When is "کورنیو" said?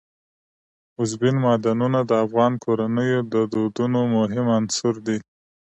2.63-3.19